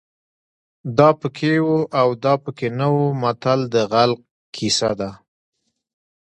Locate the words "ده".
4.99-5.09